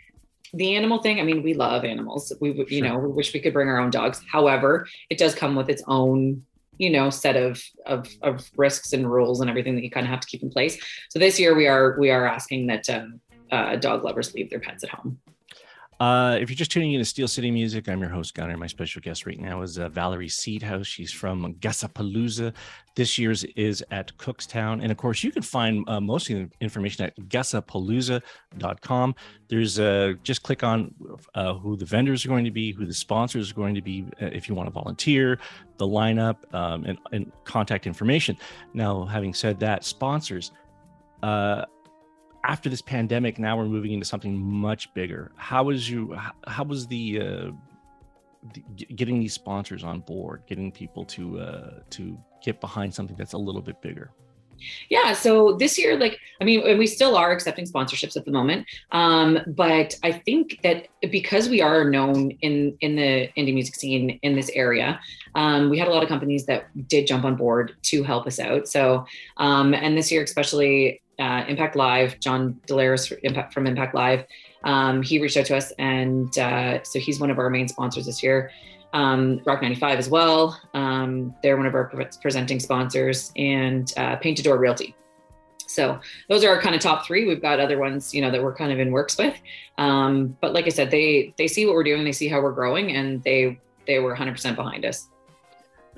the 0.56 0.74
animal 0.74 1.02
thing, 1.02 1.20
I 1.20 1.22
mean, 1.22 1.42
we 1.42 1.54
love 1.54 1.84
animals. 1.84 2.32
We, 2.40 2.52
you 2.52 2.66
sure. 2.66 2.88
know, 2.88 2.98
we 2.98 3.12
wish 3.12 3.32
we 3.32 3.40
could 3.40 3.52
bring 3.52 3.68
our 3.68 3.78
own 3.78 3.90
dogs. 3.90 4.22
However, 4.30 4.86
it 5.10 5.18
does 5.18 5.34
come 5.34 5.54
with 5.54 5.68
its 5.68 5.82
own, 5.86 6.44
you 6.78 6.90
know, 6.90 7.10
set 7.10 7.36
of, 7.36 7.62
of, 7.84 8.08
of 8.22 8.50
risks 8.56 8.92
and 8.92 9.10
rules 9.10 9.40
and 9.40 9.50
everything 9.50 9.74
that 9.74 9.84
you 9.84 9.90
kind 9.90 10.06
of 10.06 10.10
have 10.10 10.20
to 10.20 10.26
keep 10.26 10.42
in 10.42 10.50
place. 10.50 10.78
So 11.10 11.18
this 11.18 11.38
year 11.38 11.54
we 11.54 11.66
are, 11.66 11.96
we 11.98 12.10
are 12.10 12.26
asking 12.26 12.66
that 12.68 12.88
um, 12.90 13.20
uh, 13.52 13.76
dog 13.76 14.02
lovers 14.02 14.34
leave 14.34 14.50
their 14.50 14.60
pets 14.60 14.82
at 14.82 14.90
home. 14.90 15.18
Uh, 15.98 16.36
if 16.38 16.50
you're 16.50 16.56
just 16.56 16.70
tuning 16.70 16.92
in 16.92 16.98
to 16.98 17.04
Steel 17.06 17.26
City 17.26 17.50
Music, 17.50 17.88
I'm 17.88 18.00
your 18.00 18.10
host, 18.10 18.34
Gunner. 18.34 18.54
My 18.58 18.66
special 18.66 19.00
guest 19.00 19.24
right 19.24 19.40
now 19.40 19.62
is 19.62 19.78
uh, 19.78 19.88
Valerie 19.88 20.28
Seedhouse. 20.28 20.84
She's 20.84 21.10
from 21.10 21.54
Gussapolooza. 21.54 22.52
This 22.96 23.16
year's 23.16 23.44
is 23.56 23.82
at 23.90 24.14
Cookstown. 24.18 24.82
And 24.82 24.92
of 24.92 24.98
course, 24.98 25.24
you 25.24 25.32
can 25.32 25.40
find 25.40 25.88
uh, 25.88 25.98
most 25.98 26.28
of 26.28 26.36
the 26.36 26.50
information 26.60 27.06
at 27.06 27.16
gussapolooza.com. 27.28 29.14
There's 29.48 29.78
uh, 29.78 30.12
just 30.22 30.42
click 30.42 30.62
on 30.62 30.94
uh, 31.34 31.54
who 31.54 31.76
the 31.76 31.86
vendors 31.86 32.26
are 32.26 32.28
going 32.28 32.44
to 32.44 32.50
be, 32.50 32.72
who 32.72 32.84
the 32.84 32.94
sponsors 32.94 33.50
are 33.50 33.54
going 33.54 33.74
to 33.74 33.82
be, 33.82 34.04
uh, 34.20 34.26
if 34.26 34.50
you 34.50 34.54
want 34.54 34.66
to 34.66 34.72
volunteer, 34.72 35.38
the 35.78 35.86
lineup, 35.86 36.36
um, 36.54 36.84
and, 36.84 36.98
and 37.12 37.32
contact 37.44 37.86
information. 37.86 38.36
Now, 38.74 39.06
having 39.06 39.32
said 39.32 39.58
that, 39.60 39.82
sponsors, 39.82 40.52
uh, 41.22 41.64
after 42.46 42.68
this 42.68 42.82
pandemic, 42.82 43.38
now 43.38 43.56
we're 43.56 43.64
moving 43.64 43.92
into 43.92 44.06
something 44.06 44.38
much 44.38 44.92
bigger. 44.94 45.32
How 45.36 45.64
was 45.64 45.90
you? 45.90 46.16
How 46.46 46.64
was 46.64 46.86
the, 46.86 47.20
uh, 47.20 47.50
the 48.54 48.86
getting 48.94 49.18
these 49.18 49.34
sponsors 49.34 49.82
on 49.82 50.00
board, 50.00 50.42
getting 50.46 50.70
people 50.70 51.04
to 51.06 51.40
uh, 51.40 51.70
to 51.90 52.16
get 52.42 52.60
behind 52.60 52.94
something 52.94 53.16
that's 53.16 53.32
a 53.32 53.38
little 53.38 53.62
bit 53.62 53.82
bigger? 53.82 54.10
Yeah, 54.88 55.12
so 55.12 55.56
this 55.58 55.78
year, 55.78 55.98
like, 55.98 56.18
I 56.40 56.44
mean, 56.44 56.66
and 56.66 56.78
we 56.78 56.86
still 56.86 57.14
are 57.16 57.30
accepting 57.30 57.66
sponsorships 57.66 58.16
at 58.16 58.24
the 58.24 58.30
moment, 58.30 58.66
um, 58.90 59.38
but 59.48 59.94
I 60.02 60.12
think 60.12 60.60
that 60.62 60.88
because 61.10 61.48
we 61.48 61.60
are 61.60 61.90
known 61.90 62.30
in 62.40 62.76
in 62.80 62.96
the 62.96 63.28
indie 63.36 63.52
music 63.52 63.74
scene 63.74 64.18
in 64.22 64.34
this 64.34 64.50
area, 64.54 64.98
um, 65.34 65.68
we 65.68 65.78
had 65.78 65.88
a 65.88 65.90
lot 65.90 66.02
of 66.02 66.08
companies 66.08 66.46
that 66.46 66.68
did 66.88 67.06
jump 67.06 67.24
on 67.24 67.36
board 67.36 67.74
to 67.82 68.02
help 68.02 68.26
us 68.26 68.38
out. 68.38 68.68
So, 68.68 69.04
um, 69.36 69.74
and 69.74 69.98
this 69.98 70.10
year 70.10 70.22
especially, 70.22 71.02
uh, 71.18 71.44
Impact 71.48 71.76
Live, 71.76 72.20
John 72.20 72.60
Delaris 72.66 73.52
from 73.52 73.66
Impact 73.66 73.94
Live, 73.94 74.24
um, 74.64 75.02
he 75.02 75.20
reached 75.20 75.36
out 75.36 75.46
to 75.46 75.56
us, 75.56 75.72
and 75.78 76.36
uh, 76.38 76.82
so 76.82 76.98
he's 76.98 77.20
one 77.20 77.30
of 77.30 77.38
our 77.38 77.50
main 77.50 77.68
sponsors 77.68 78.06
this 78.06 78.22
year. 78.22 78.50
Um, 78.92 79.40
Rock 79.44 79.62
95 79.62 79.98
as 79.98 80.08
well. 80.08 80.60
Um, 80.74 81.34
they're 81.42 81.56
one 81.56 81.66
of 81.66 81.74
our 81.74 81.84
pre- 81.84 82.06
presenting 82.20 82.60
sponsors, 82.60 83.32
and 83.36 83.92
uh, 83.96 84.16
Painted 84.16 84.44
Door 84.44 84.58
Realty. 84.58 84.94
So 85.66 86.00
those 86.28 86.44
are 86.44 86.48
our 86.48 86.60
kind 86.60 86.74
of 86.74 86.80
top 86.80 87.06
three. 87.06 87.26
We've 87.26 87.42
got 87.42 87.60
other 87.60 87.78
ones, 87.78 88.14
you 88.14 88.22
know, 88.22 88.30
that 88.30 88.42
we're 88.42 88.54
kind 88.54 88.72
of 88.72 88.78
in 88.78 88.92
works 88.92 89.18
with. 89.18 89.34
Um, 89.78 90.36
but 90.40 90.52
like 90.52 90.66
I 90.66 90.70
said, 90.70 90.90
they 90.90 91.34
they 91.36 91.48
see 91.48 91.66
what 91.66 91.74
we're 91.74 91.84
doing, 91.84 92.04
they 92.04 92.12
see 92.12 92.28
how 92.28 92.40
we're 92.40 92.52
growing, 92.52 92.92
and 92.92 93.22
they 93.22 93.60
they 93.86 93.98
were 93.98 94.16
100% 94.16 94.56
behind 94.56 94.84
us. 94.84 95.08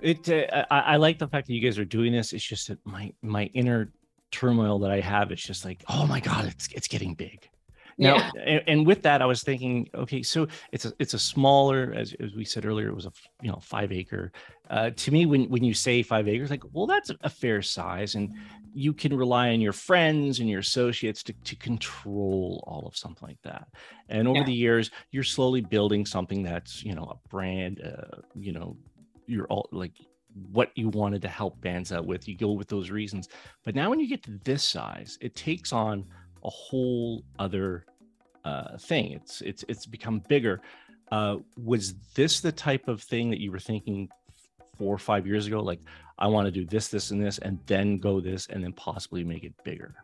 It 0.03 0.29
uh, 0.29 0.65
I, 0.71 0.81
I, 0.81 0.97
like 0.97 1.19
the 1.19 1.27
fact 1.27 1.47
that 1.47 1.55
you 1.55 1.61
guys 1.61 1.79
are 1.79 1.85
doing 1.85 2.13
this. 2.13 2.33
It's 2.33 2.45
just 2.45 2.69
that 2.69 2.79
my 2.85 3.13
my 3.23 3.45
inner 3.55 3.91
turmoil 4.31 4.79
that 4.81 4.91
I 4.91 5.01
have. 5.01 5.31
It's 5.31 5.43
just 5.43 5.65
like, 5.65 5.83
oh 5.89 6.07
my 6.07 6.21
god, 6.21 6.47
it's 6.47 6.69
it's 6.69 6.89
getting 6.89 7.15
big. 7.15 7.49
Now, 8.01 8.17
yeah. 8.17 8.31
and, 8.45 8.63
and, 8.69 8.87
with 8.87 9.03
that, 9.03 9.21
I 9.21 9.27
was 9.27 9.43
thinking, 9.43 9.91
okay, 9.93 10.23
so 10.23 10.47
it's 10.71 10.85
a 10.85 10.93
it's 11.01 11.15
a 11.15 11.19
smaller, 11.19 11.93
as, 11.97 12.15
as 12.21 12.33
we 12.37 12.45
said 12.45 12.65
earlier, 12.65 12.87
it 12.89 12.95
was 12.95 13.07
a 13.07 13.13
you 13.43 13.51
know 13.51 13.59
five 13.61 13.91
acre. 13.91 14.31
Uh, 14.71 14.91
to 14.91 15.11
me, 15.11 15.27
when 15.27 15.51
when 15.51 15.65
you 15.65 15.75
say 15.75 16.03
five 16.03 16.29
acres, 16.29 16.49
like, 16.49 16.63
well, 16.73 16.87
that's 16.87 17.11
a 17.23 17.29
fair 17.29 17.61
size, 17.61 18.15
and 18.15 18.33
you 18.73 18.93
can 18.93 19.17
rely 19.17 19.51
on 19.51 19.61
your 19.61 19.73
friends 19.73 20.39
and 20.39 20.49
your 20.49 20.61
associates 20.61 21.25
to 21.25 21.33
to 21.33 21.57
control 21.57 22.63
all 22.69 22.87
of 22.87 22.97
something 22.97 23.27
like 23.27 23.43
that. 23.43 23.67
And 24.09 24.29
over 24.29 24.39
yeah. 24.39 24.45
the 24.45 24.55
years, 24.55 24.93
you're 25.11 25.25
slowly 25.25 25.61
building 25.61 26.07
something 26.07 26.45
that's 26.45 26.85
you 26.85 26.95
know 26.95 27.05
a 27.05 27.29
brand, 27.29 27.83
uh, 27.83 28.19
you 28.37 28.53
know, 28.53 28.77
you're 29.27 29.47
all 29.47 29.69
like 29.73 29.95
what 30.53 30.71
you 30.75 30.89
wanted 30.89 31.23
to 31.23 31.29
help 31.29 31.61
bands 31.61 31.93
out 31.93 32.07
with. 32.07 32.29
You 32.29 32.37
go 32.37 32.53
with 32.53 32.69
those 32.69 32.91
reasons. 32.91 33.29
But 33.65 33.75
now 33.75 33.91
when 33.91 34.01
you 34.01 34.09
get 34.09 34.23
to 34.25 34.39
this 34.45 34.65
size, 34.65 35.19
it 35.21 35.35
takes 35.35 35.73
on 35.73 36.05
a 36.45 36.51
whole 36.51 37.25
other 37.39 37.85
uh, 38.45 38.79
thing. 38.79 39.13
It's 39.13 39.41
it's 39.41 39.65
it's 39.69 39.87
become 39.87 40.23
bigger. 40.29 40.61
Uh, 41.11 41.37
was 41.57 41.95
this 42.15 42.41
the 42.41 42.53
type 42.53 42.89
of 42.89 43.03
thing 43.03 43.31
that 43.31 43.41
you 43.41 43.51
were 43.51 43.59
thinking 43.59 44.09
four 44.77 44.95
or 44.95 44.99
five 44.99 45.27
years 45.27 45.47
ago? 45.47 45.61
Like, 45.61 45.81
I 46.19 46.27
want 46.27 46.47
to 46.47 46.51
do 46.51 46.65
this, 46.65 46.89
this, 46.89 47.11
and 47.11 47.23
this, 47.23 47.39
and 47.39 47.59
then 47.67 47.99
go 47.99 48.21
this, 48.21 48.47
and 48.49 48.63
then 48.63 48.73
possibly 48.73 49.25
make 49.25 49.45
it 49.45 49.55
bigger. 49.65 49.95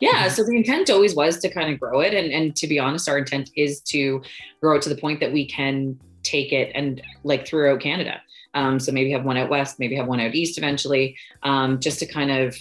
Yeah. 0.00 0.28
So 0.28 0.44
the 0.44 0.56
intent 0.56 0.90
always 0.90 1.14
was 1.14 1.38
to 1.38 1.48
kind 1.48 1.72
of 1.72 1.80
grow 1.80 2.00
it. 2.00 2.12
And, 2.12 2.32
and 2.32 2.56
to 2.56 2.66
be 2.66 2.78
honest, 2.78 3.08
our 3.08 3.18
intent 3.18 3.50
is 3.56 3.80
to 3.82 4.22
grow 4.60 4.76
it 4.76 4.82
to 4.82 4.88
the 4.88 4.96
point 4.96 5.20
that 5.20 5.32
we 5.32 5.46
can 5.46 5.98
take 6.22 6.52
it 6.52 6.72
and 6.74 7.02
like 7.24 7.46
throughout 7.46 7.80
Canada. 7.80 8.20
Um, 8.54 8.78
so 8.78 8.92
maybe 8.92 9.10
have 9.12 9.24
one 9.24 9.36
out 9.36 9.48
west, 9.48 9.78
maybe 9.78 9.94
have 9.96 10.06
one 10.06 10.20
out 10.20 10.34
east 10.34 10.58
eventually, 10.58 11.16
um, 11.42 11.80
just 11.80 11.98
to 12.00 12.06
kind 12.06 12.30
of 12.30 12.56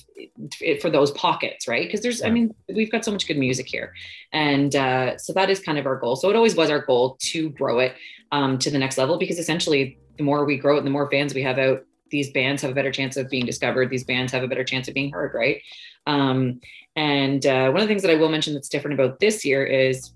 for 0.81 0.89
those 0.89 1.11
pockets, 1.11 1.67
right? 1.67 1.85
Because 1.85 2.01
there's. 2.01 2.21
I 2.23 2.29
mean, 2.29 2.53
we've 2.73 2.91
got 2.91 3.03
so 3.03 3.11
much 3.11 3.27
good 3.27 3.37
music 3.37 3.67
here, 3.67 3.93
and 4.31 4.75
uh, 4.75 5.17
so 5.17 5.33
that 5.33 5.49
is 5.49 5.59
kind 5.59 5.77
of 5.77 5.85
our 5.85 5.97
goal. 5.97 6.15
So 6.15 6.29
it 6.29 6.35
always 6.35 6.55
was 6.55 6.69
our 6.69 6.85
goal 6.85 7.17
to 7.21 7.49
grow 7.49 7.79
it 7.79 7.95
um, 8.31 8.57
to 8.59 8.71
the 8.71 8.79
next 8.79 8.97
level 8.97 9.17
because 9.17 9.37
essentially, 9.37 9.97
the 10.17 10.23
more 10.23 10.45
we 10.45 10.57
grow 10.57 10.77
it, 10.77 10.83
the 10.83 10.89
more 10.89 11.09
fans 11.11 11.33
we 11.33 11.43
have 11.43 11.57
out, 11.57 11.83
these 12.09 12.31
bands 12.31 12.61
have 12.61 12.71
a 12.71 12.75
better 12.75 12.91
chance 12.91 13.17
of 13.17 13.29
being 13.29 13.45
discovered. 13.45 13.89
These 13.89 14.03
bands 14.03 14.31
have 14.31 14.43
a 14.43 14.47
better 14.47 14.63
chance 14.63 14.87
of 14.87 14.93
being 14.93 15.11
heard, 15.11 15.33
right? 15.33 15.61
Um, 16.07 16.61
and 16.95 17.45
uh, 17.45 17.69
one 17.71 17.77
of 17.77 17.81
the 17.81 17.87
things 17.87 18.01
that 18.01 18.11
I 18.11 18.15
will 18.15 18.29
mention 18.29 18.53
that's 18.53 18.69
different 18.69 18.99
about 18.99 19.19
this 19.19 19.45
year 19.45 19.65
is 19.65 20.13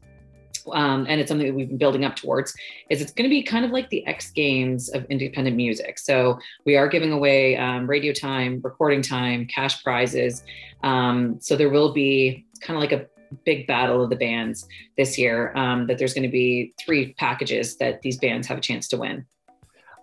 um, 0.74 1.06
and 1.08 1.20
it's 1.20 1.30
something 1.30 1.48
that 1.48 1.54
we've 1.54 1.68
been 1.68 1.78
building 1.78 2.06
up 2.06 2.16
towards, 2.16 2.56
is 2.90 3.02
it's 3.02 3.12
going 3.12 3.30
to 3.30 3.34
be 3.34 3.44
kind 3.44 3.66
of 3.66 3.72
like 3.72 3.90
the 3.90 4.06
X 4.08 4.32
Games 4.32 4.90
of 4.90 5.06
independent 5.06 5.56
music. 5.56 6.00
So 6.00 6.40
we 6.66 6.76
are 6.76 6.88
giving 6.88 7.12
away 7.12 7.58
um, 7.58 7.88
radio 7.88 8.14
time, 8.14 8.62
recording 8.64 9.02
time, 9.02 9.48
cash 9.48 9.84
prizes. 9.84 10.44
Um, 10.84 11.38
so 11.42 11.56
there 11.56 11.70
will 11.70 11.94
be 11.94 12.46
kind 12.62 12.78
of 12.78 12.82
like 12.82 12.92
a 12.92 13.06
big 13.44 13.68
battle 13.68 14.04
of 14.04 14.10
the 14.10 14.16
bands 14.16 14.68
this 14.98 15.18
year. 15.18 15.52
Um, 15.56 15.88
that 15.88 15.98
there's 15.98 16.14
going 16.14 16.24
to 16.24 16.32
be 16.32 16.74
three 16.80 17.14
packages 17.14 17.78
that 17.78 18.02
these 18.02 18.18
bands 18.18 18.48
have 18.48 18.58
a 18.58 18.62
chance 18.62 18.88
to 18.90 18.98
win. 18.98 19.26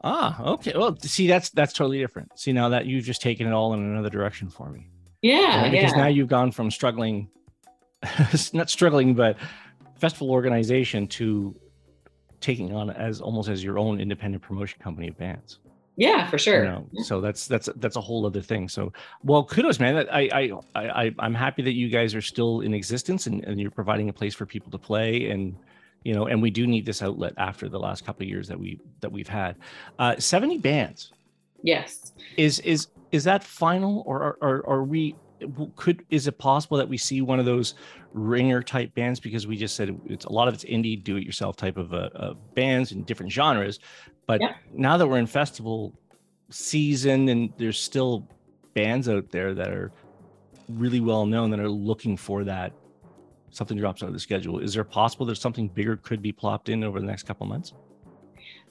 Ah, 0.04 0.42
okay. 0.54 0.72
Well, 0.74 0.96
see, 1.00 1.28
that's 1.28 1.50
that's 1.50 1.72
totally 1.72 1.98
different. 1.98 2.36
See, 2.38 2.52
now 2.52 2.70
that 2.70 2.86
you've 2.86 3.04
just 3.04 3.22
taken 3.22 3.46
it 3.46 3.52
all 3.52 3.72
in 3.74 3.80
another 3.80 4.10
direction 4.10 4.50
for 4.50 4.68
me. 4.68 4.88
Yeah, 5.22 5.70
because 5.70 5.92
yeah. 5.92 5.98
now 5.98 6.06
you've 6.08 6.28
gone 6.28 6.50
from 6.50 6.70
struggling, 6.70 7.28
not 8.52 8.68
struggling, 8.68 9.14
but 9.14 9.36
festival 10.02 10.32
organization 10.32 11.06
to 11.06 11.54
taking 12.40 12.74
on 12.74 12.90
as 12.90 13.20
almost 13.20 13.48
as 13.48 13.62
your 13.62 13.78
own 13.78 14.00
independent 14.00 14.42
promotion 14.42 14.76
company 14.82 15.06
of 15.06 15.16
bands. 15.16 15.60
Yeah, 15.96 16.28
for 16.28 16.38
sure. 16.38 16.64
You 16.64 16.70
know, 16.70 16.88
so 17.04 17.20
that's 17.20 17.46
that's 17.46 17.68
that's 17.76 17.94
a 17.94 18.00
whole 18.00 18.26
other 18.26 18.40
thing. 18.40 18.68
So, 18.68 18.92
well, 19.22 19.44
kudos, 19.44 19.78
man. 19.78 20.08
I 20.10 20.22
I 20.32 20.42
I 20.74 21.14
I'm 21.20 21.34
happy 21.34 21.62
that 21.62 21.74
you 21.74 21.88
guys 21.88 22.16
are 22.16 22.20
still 22.20 22.62
in 22.62 22.74
existence 22.74 23.28
and, 23.28 23.44
and 23.44 23.60
you're 23.60 23.70
providing 23.70 24.08
a 24.08 24.12
place 24.12 24.34
for 24.34 24.44
people 24.44 24.72
to 24.72 24.78
play 24.78 25.30
and 25.30 25.54
you 26.02 26.14
know, 26.14 26.26
and 26.26 26.42
we 26.42 26.50
do 26.50 26.66
need 26.66 26.84
this 26.84 27.00
outlet 27.00 27.32
after 27.36 27.68
the 27.68 27.78
last 27.78 28.04
couple 28.04 28.24
of 28.24 28.28
years 28.28 28.48
that 28.48 28.58
we 28.58 28.80
that 29.02 29.12
we've 29.12 29.28
had. 29.28 29.54
Uh, 30.00 30.16
70 30.18 30.58
bands. 30.58 31.12
Yes. 31.62 32.12
Is 32.36 32.58
is 32.60 32.88
is 33.12 33.22
that 33.22 33.44
final 33.44 34.02
or 34.04 34.36
are, 34.42 34.66
are 34.66 34.82
we 34.82 35.14
could 35.76 36.04
is 36.10 36.26
it 36.26 36.38
possible 36.38 36.76
that 36.76 36.88
we 36.88 36.98
see 36.98 37.20
one 37.20 37.38
of 37.38 37.46
those 37.46 37.74
ringer 38.12 38.62
type 38.62 38.94
bands? 38.94 39.20
Because 39.20 39.46
we 39.46 39.56
just 39.56 39.76
said 39.76 39.98
it's 40.06 40.24
a 40.24 40.32
lot 40.32 40.48
of 40.48 40.54
it's 40.54 40.64
indie 40.64 41.02
do 41.02 41.16
it 41.16 41.24
yourself 41.24 41.56
type 41.56 41.76
of 41.76 41.92
uh, 41.92 42.10
uh, 42.14 42.34
bands 42.54 42.92
in 42.92 43.04
different 43.04 43.32
genres. 43.32 43.80
But 44.26 44.40
yeah. 44.40 44.54
now 44.72 44.96
that 44.96 45.06
we're 45.06 45.18
in 45.18 45.26
festival 45.26 45.92
season 46.50 47.28
and 47.28 47.52
there's 47.58 47.78
still 47.78 48.26
bands 48.74 49.08
out 49.08 49.30
there 49.30 49.54
that 49.54 49.70
are 49.70 49.92
really 50.68 51.00
well 51.00 51.26
known 51.26 51.50
that 51.50 51.60
are 51.60 51.68
looking 51.68 52.16
for 52.16 52.44
that 52.44 52.72
something 53.50 53.76
drops 53.76 54.02
out 54.02 54.06
of 54.06 54.14
the 54.14 54.20
schedule 54.20 54.58
is 54.60 54.72
there 54.72 54.84
possible 54.84 55.26
that 55.26 55.36
something 55.36 55.68
bigger 55.68 55.96
could 55.98 56.22
be 56.22 56.32
plopped 56.32 56.70
in 56.70 56.82
over 56.82 57.00
the 57.00 57.06
next 57.06 57.24
couple 57.24 57.46
months? 57.46 57.74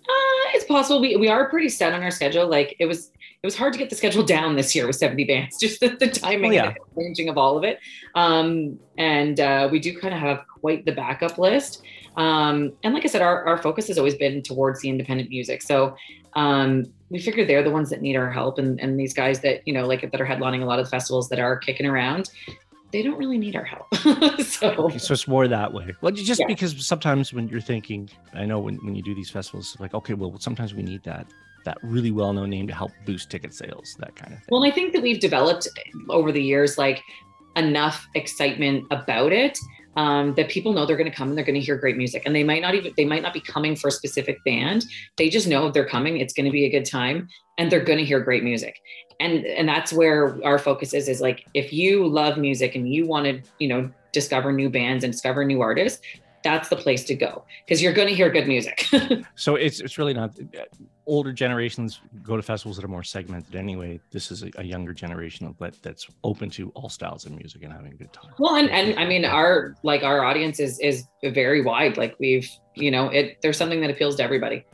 Uh, 0.01 0.55
it's 0.55 0.65
possible. 0.65 0.99
We, 0.99 1.15
we 1.15 1.27
are 1.27 1.49
pretty 1.49 1.69
set 1.69 1.93
on 1.93 2.01
our 2.01 2.11
schedule. 2.11 2.47
Like 2.47 2.75
it 2.79 2.85
was 2.85 3.11
it 3.43 3.47
was 3.47 3.55
hard 3.55 3.73
to 3.73 3.79
get 3.79 3.89
the 3.89 3.95
schedule 3.95 4.23
down 4.23 4.55
this 4.55 4.75
year 4.75 4.85
with 4.85 4.95
70 4.97 5.23
bands, 5.23 5.57
just 5.59 5.79
the, 5.79 5.89
the 5.89 6.07
timing 6.07 6.51
oh, 6.51 6.53
yeah. 6.53 6.65
and 6.67 6.75
the 6.75 7.01
arranging 7.01 7.29
of 7.29 7.37
all 7.37 7.57
of 7.57 7.63
it. 7.63 7.79
Um, 8.13 8.79
and 8.97 9.39
uh, 9.39 9.67
we 9.71 9.79
do 9.79 9.97
kind 9.97 10.13
of 10.13 10.19
have 10.19 10.45
quite 10.47 10.85
the 10.85 10.91
backup 10.91 11.39
list. 11.39 11.81
Um, 12.17 12.73
and 12.83 12.93
like 12.93 13.03
I 13.03 13.07
said, 13.07 13.21
our, 13.21 13.43
our 13.45 13.57
focus 13.57 13.87
has 13.87 13.97
always 13.97 14.15
been 14.15 14.43
towards 14.43 14.81
the 14.81 14.89
independent 14.89 15.29
music. 15.29 15.63
So 15.63 15.95
um, 16.33 16.85
we 17.09 17.19
figure 17.19 17.43
they're 17.43 17.63
the 17.63 17.71
ones 17.71 17.89
that 17.89 18.01
need 18.01 18.15
our 18.15 18.29
help. 18.29 18.59
And, 18.59 18.79
and 18.79 18.99
these 18.99 19.13
guys 19.13 19.39
that, 19.39 19.67
you 19.67 19.73
know, 19.73 19.87
like 19.87 20.09
that 20.09 20.21
are 20.21 20.25
headlining 20.25 20.61
a 20.61 20.65
lot 20.65 20.77
of 20.77 20.85
the 20.85 20.91
festivals 20.91 21.27
that 21.29 21.39
are 21.39 21.57
kicking 21.57 21.87
around, 21.87 22.29
they 22.91 23.01
don't 23.01 23.17
really 23.17 23.39
need 23.39 23.55
our 23.55 23.63
help. 23.63 23.87
so, 24.43 24.69
okay, 24.69 24.97
so 24.99 25.13
it's 25.13 25.27
more 25.27 25.47
that 25.47 25.73
way. 25.73 25.95
Well, 26.01 26.11
just 26.11 26.41
yeah. 26.41 26.45
because 26.45 26.85
sometimes 26.85 27.33
when 27.33 27.47
you're 27.47 27.61
thinking, 27.61 28.09
I 28.35 28.45
know 28.45 28.59
when, 28.59 28.75
when 28.85 28.93
you 28.93 29.01
do 29.01 29.15
these 29.15 29.31
festivals, 29.31 29.77
like, 29.79 29.95
okay, 29.95 30.13
well, 30.13 30.37
sometimes 30.39 30.75
we 30.75 30.83
need 30.83 31.01
that 31.05 31.25
that 31.65 31.77
really 31.83 32.11
well-known 32.11 32.49
name 32.49 32.67
to 32.67 32.73
help 32.73 32.91
boost 33.05 33.29
ticket 33.29 33.53
sales, 33.53 33.95
that 33.99 34.15
kind 34.15 34.33
of 34.33 34.39
thing. 34.39 34.47
Well, 34.49 34.63
I 34.63 34.71
think 34.71 34.93
that 34.93 35.01
we've 35.01 35.19
developed 35.19 35.67
over 36.09 36.31
the 36.31 36.41
years 36.41 36.77
like 36.77 37.03
enough 37.55 38.07
excitement 38.15 38.85
about 38.91 39.33
it 39.33 39.57
um, 39.97 40.33
that 40.35 40.49
people 40.49 40.73
know 40.73 40.85
they're 40.85 40.97
going 40.97 41.09
to 41.09 41.15
come 41.15 41.29
and 41.29 41.37
they're 41.37 41.45
going 41.45 41.59
to 41.59 41.65
hear 41.65 41.75
great 41.75 41.97
music. 41.97 42.23
And 42.25 42.35
they 42.35 42.43
might 42.43 42.61
not 42.61 42.75
even 42.75 42.93
they 42.95 43.05
might 43.05 43.21
not 43.21 43.33
be 43.33 43.41
coming 43.41 43.75
for 43.75 43.89
a 43.89 43.91
specific 43.91 44.43
band. 44.45 44.85
They 45.17 45.29
just 45.29 45.47
know 45.47 45.69
they're 45.69 45.87
coming 45.87 46.17
it's 46.17 46.33
going 46.33 46.45
to 46.45 46.51
be 46.51 46.65
a 46.65 46.69
good 46.69 46.85
time 46.85 47.27
and 47.57 47.71
they're 47.71 47.83
going 47.83 47.99
to 47.99 48.05
hear 48.05 48.19
great 48.19 48.43
music. 48.43 48.79
And 49.19 49.45
and 49.45 49.67
that's 49.67 49.91
where 49.91 50.43
our 50.43 50.57
focus 50.57 50.93
is 50.93 51.07
is 51.07 51.21
like 51.21 51.45
if 51.53 51.73
you 51.73 52.07
love 52.07 52.37
music 52.37 52.75
and 52.75 52.91
you 52.91 53.05
want 53.05 53.25
to 53.25 53.41
you 53.59 53.67
know 53.67 53.91
discover 54.13 54.51
new 54.51 54.69
bands 54.69 55.03
and 55.03 55.13
discover 55.13 55.45
new 55.45 55.61
artists 55.61 56.01
that's 56.43 56.69
the 56.69 56.75
place 56.75 57.03
to 57.05 57.15
go 57.15 57.43
because 57.65 57.81
you're 57.81 57.93
going 57.93 58.07
to 58.07 58.13
hear 58.13 58.29
good 58.29 58.47
music. 58.47 58.85
so 59.35 59.55
it's 59.55 59.79
it's 59.79 59.97
really 59.97 60.13
not 60.13 60.37
older 61.07 61.33
generations 61.33 62.01
go 62.23 62.35
to 62.35 62.41
festivals 62.41 62.77
that 62.77 62.85
are 62.85 62.89
more 62.89 63.03
segmented 63.03 63.55
anyway. 63.55 63.99
This 64.11 64.31
is 64.31 64.43
a, 64.43 64.51
a, 64.57 64.63
younger 64.63 64.93
generation 64.93 65.53
that 65.59 65.81
that's 65.81 66.07
open 66.23 66.49
to 66.51 66.69
all 66.69 66.89
styles 66.89 67.25
of 67.25 67.33
music 67.33 67.63
and 67.63 67.73
having 67.73 67.91
a 67.93 67.95
good 67.95 68.13
time. 68.13 68.31
Well, 68.39 68.55
and 68.55 68.69
and 68.69 68.97
I 68.99 69.05
mean 69.05 69.25
our 69.25 69.75
like 69.83 70.03
our 70.03 70.23
audience 70.23 70.59
is 70.59 70.79
is 70.79 71.05
very 71.23 71.61
wide. 71.61 71.97
Like 71.97 72.15
we've 72.19 72.49
you 72.75 72.91
know 72.91 73.09
it 73.09 73.37
there's 73.41 73.57
something 73.57 73.81
that 73.81 73.89
appeals 73.89 74.15
to 74.17 74.23
everybody. 74.23 74.65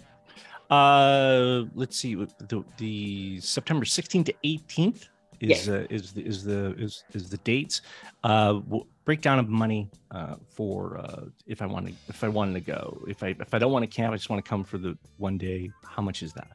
Uh, 0.69 1.63
let's 1.75 1.97
see 1.97 2.15
the 2.15 2.63
the 2.77 3.39
September 3.39 3.85
16th 3.85 4.25
to 4.25 4.33
18th 4.43 5.07
is 5.39 5.69
uh, 5.69 5.85
is 5.89 6.13
the, 6.13 6.25
is 6.25 6.43
the 6.43 6.75
is 6.77 7.03
is 7.13 7.29
the 7.29 7.37
dates. 7.37 7.81
Uh, 8.23 8.59
breakdown 9.05 9.39
of 9.39 9.47
money 9.47 9.89
uh, 10.11 10.35
for 10.49 10.97
uh, 10.97 11.23
if 11.45 11.61
I 11.61 11.65
want 11.65 11.87
to 11.87 11.93
if 12.09 12.23
I 12.23 12.27
wanted 12.27 12.53
to 12.53 12.59
go. 12.71 13.01
If 13.07 13.23
I 13.23 13.35
if 13.39 13.53
I 13.53 13.59
don't 13.59 13.71
want 13.71 13.83
to 13.83 13.87
camp, 13.87 14.13
I 14.13 14.17
just 14.17 14.29
want 14.29 14.43
to 14.43 14.49
come 14.49 14.63
for 14.63 14.77
the 14.77 14.97
one 15.17 15.37
day. 15.37 15.71
How 15.85 16.01
much 16.01 16.23
is 16.23 16.33
that? 16.33 16.51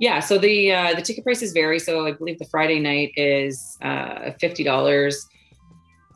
Yeah, 0.00 0.20
so 0.20 0.38
the 0.38 0.72
uh, 0.72 0.94
the 0.94 1.02
ticket 1.02 1.24
prices 1.24 1.52
vary. 1.52 1.78
So 1.78 2.06
I 2.06 2.12
believe 2.12 2.38
the 2.38 2.46
Friday 2.46 2.80
night 2.80 3.12
is 3.16 3.78
uh, 3.82 4.32
fifty 4.40 4.64
dollars. 4.64 5.26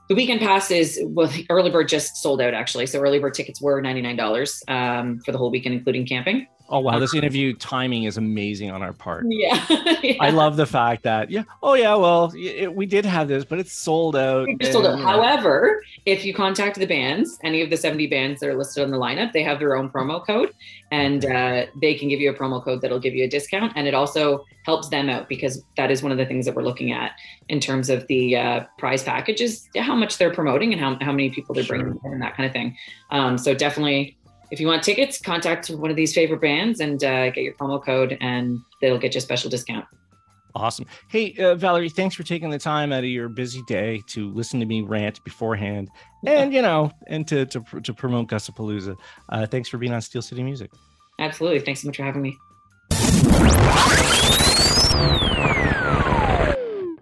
The 0.09 0.15
weekend 0.15 0.41
pass 0.41 0.71
is 0.71 1.01
well, 1.03 1.33
early 1.49 1.71
bird 1.71 1.89
just 1.89 2.17
sold 2.17 2.41
out 2.41 2.55
actually. 2.55 2.87
So 2.87 3.01
early 3.01 3.19
bird 3.19 3.35
tickets 3.35 3.61
were 3.61 3.81
ninety 3.81 4.03
nine 4.03 4.17
dollars 4.17 4.63
um, 4.69 5.21
for 5.21 5.33
the 5.33 5.39
whole 5.39 5.51
weekend, 5.51 5.75
including 5.75 6.07
camping. 6.07 6.47
Oh 6.73 6.79
wow, 6.79 6.99
this 6.99 7.15
interview 7.15 7.53
timing 7.53 8.05
is 8.05 8.17
amazing 8.17 8.71
on 8.71 8.83
our 8.83 8.95
part. 8.95 9.27
Yeah, 9.29 9.63
yeah. 10.03 10.15
I 10.21 10.31
love 10.31 10.57
the 10.57 10.65
fact 10.65 11.03
that 11.03 11.31
yeah, 11.31 11.43
oh 11.63 11.75
yeah, 11.75 11.95
well 11.97 12.33
it, 12.35 12.75
we 12.75 12.87
did 12.87 13.05
have 13.05 13.29
this, 13.29 13.45
but 13.45 13.59
it's 13.59 13.75
sold 13.75 14.17
out. 14.17 14.49
It's 14.59 14.73
sold 14.73 14.87
out. 14.87 14.99
However, 14.99 15.83
if 16.07 16.25
you 16.25 16.33
contact 16.33 16.79
the 16.79 16.87
bands, 16.87 17.39
any 17.45 17.61
of 17.61 17.69
the 17.69 17.77
seventy 17.77 18.07
bands 18.07 18.41
that 18.41 18.49
are 18.49 18.55
listed 18.55 18.83
on 18.83 18.91
the 18.91 18.97
lineup, 18.97 19.33
they 19.33 19.43
have 19.43 19.59
their 19.59 19.77
own 19.77 19.91
promo 19.91 20.27
code, 20.27 20.55
and 20.91 21.27
uh, 21.27 21.67
they 21.79 21.95
can 21.95 22.09
give 22.09 22.21
you 22.21 22.31
a 22.31 22.35
promo 22.35 22.65
code 22.65 22.81
that'll 22.81 22.99
give 22.99 23.15
you 23.15 23.25
a 23.25 23.29
discount, 23.29 23.75
and 23.77 23.87
it 23.87 23.93
also 23.93 24.43
helps 24.65 24.89
them 24.89 25.11
out 25.11 25.29
because 25.29 25.63
that 25.77 25.91
is 25.91 26.03
one 26.03 26.11
of 26.11 26.17
the 26.17 26.25
things 26.25 26.47
that 26.47 26.55
we're 26.55 26.63
looking 26.63 26.91
at 26.91 27.13
in 27.51 27.61
terms 27.61 27.91
of 27.91 28.07
the 28.07 28.35
uh, 28.35 28.65
prize 28.79 29.03
packages, 29.03 29.69
how 29.77 29.95
much 29.95 30.17
they're 30.17 30.33
promoting 30.33 30.73
and 30.73 30.81
how 30.81 30.97
how 31.03 31.13
many 31.13 31.29
people 31.29 31.55
they're 31.55 31.65
bringing 31.65 32.01
sure. 32.01 32.13
and 32.15 32.23
that 32.23 32.35
kind 32.35 32.47
of 32.47 32.53
thing. 32.55 32.75
Um, 33.11 33.37
so 33.37 33.53
definitely 33.53 34.17
if 34.53 34.61
you 34.61 34.67
want 34.67 34.83
tickets, 34.83 35.19
contact 35.19 35.71
one 35.71 35.91
of 35.91 35.97
these 35.97 36.15
favorite 36.15 36.43
bands 36.43 36.81
and 36.81 37.03
uh, 37.03 37.31
get 37.31 37.43
your 37.43 37.55
promo 37.55 37.83
code, 37.83 38.19
and 38.21 38.61
they'll 38.83 38.99
get 38.99 39.15
you 39.15 39.19
a 39.19 39.23
special 39.23 39.49
discount. 39.49 39.87
Awesome. 40.55 40.85
Hey, 41.09 41.35
uh, 41.39 41.55
Valerie, 41.55 41.89
thanks 41.89 42.15
for 42.15 42.23
taking 42.23 42.51
the 42.51 42.59
time 42.59 42.93
out 42.93 42.99
of 42.99 43.09
your 43.09 43.31
busy 43.31 43.63
day 43.67 44.03
to 44.09 44.31
listen 44.33 44.61
to 44.61 44.67
me 44.67 44.83
rant 44.83 45.25
beforehand, 45.25 45.89
and 46.27 46.53
you 46.53 46.61
know, 46.61 46.93
and 47.07 47.27
to 47.29 47.47
to, 47.47 47.65
to 47.83 47.95
promote 47.95 48.29
Gussapolooza. 48.29 48.95
Uh, 49.31 49.47
thanks 49.47 49.71
for 49.71 49.79
being 49.79 49.95
on 49.95 50.03
Steel 50.03 50.21
City 50.21 50.43
Music. 50.43 50.71
Absolutely. 51.19 51.61
Thanks 51.61 51.81
so 51.81 51.89
much 51.89 51.97
for 51.97 52.03
having 52.03 52.21
me. 52.21 52.37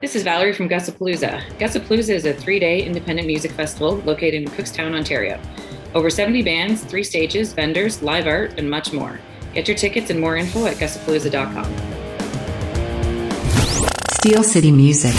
This 0.01 0.15
is 0.15 0.23
Valerie 0.23 0.53
from 0.53 0.69
Gussapolooza. 0.69 1.43
Gussapolooza 1.59 2.11
is 2.11 2.25
a 2.25 2.33
three-day 2.33 2.85
independent 2.85 3.27
music 3.27 3.51
festival 3.51 3.97
located 3.97 4.35
in 4.43 4.45
Cookstown, 4.49 4.95
Ontario. 4.95 5.41
Over 5.95 6.11
70 6.11 6.43
bands, 6.43 6.85
three 6.85 7.05
stages, 7.05 7.53
vendors, 7.53 8.03
live 8.03 8.27
art, 8.27 8.59
and 8.59 8.71
much 8.71 8.93
more. 8.93 9.21
Get 9.55 9.67
your 9.67 9.77
tickets 9.77 10.11
and 10.11 10.21
more 10.21 10.37
info 10.37 10.67
at 10.67 10.77
gussapolooza.com. 10.77 11.67
Steel 14.21 14.43
City 14.43 14.71
Music. 14.71 15.15